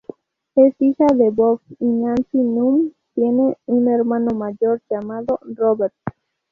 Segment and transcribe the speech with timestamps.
[0.55, 5.93] Es hija de Bob y Nancy Nunn, tiene un hermano mayor llamado Robert.